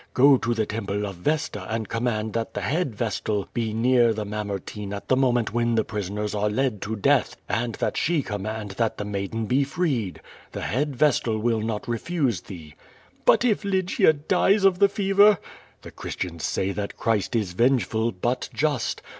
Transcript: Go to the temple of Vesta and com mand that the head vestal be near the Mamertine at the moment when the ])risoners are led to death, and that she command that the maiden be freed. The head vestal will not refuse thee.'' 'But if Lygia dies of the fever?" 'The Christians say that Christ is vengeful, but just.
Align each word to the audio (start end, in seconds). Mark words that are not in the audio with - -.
Go 0.15 0.35
to 0.35 0.55
the 0.55 0.65
temple 0.65 1.05
of 1.05 1.17
Vesta 1.17 1.67
and 1.71 1.87
com 1.87 2.05
mand 2.05 2.33
that 2.33 2.55
the 2.55 2.61
head 2.61 2.95
vestal 2.95 3.47
be 3.53 3.71
near 3.71 4.13
the 4.15 4.25
Mamertine 4.25 4.93
at 4.95 5.07
the 5.09 5.15
moment 5.15 5.53
when 5.53 5.75
the 5.75 5.85
])risoners 5.85 6.33
are 6.33 6.49
led 6.49 6.81
to 6.81 6.95
death, 6.95 7.35
and 7.47 7.75
that 7.75 7.97
she 7.97 8.23
command 8.23 8.71
that 8.79 8.97
the 8.97 9.05
maiden 9.05 9.45
be 9.45 9.63
freed. 9.63 10.19
The 10.53 10.61
head 10.61 10.95
vestal 10.95 11.37
will 11.37 11.61
not 11.61 11.87
refuse 11.87 12.41
thee.'' 12.41 12.73
'But 13.25 13.45
if 13.45 13.63
Lygia 13.63 14.13
dies 14.13 14.63
of 14.65 14.79
the 14.79 14.89
fever?" 14.89 15.37
'The 15.83 15.91
Christians 15.91 16.43
say 16.45 16.71
that 16.71 16.97
Christ 16.97 17.35
is 17.35 17.53
vengeful, 17.53 18.11
but 18.11 18.49
just. 18.51 19.03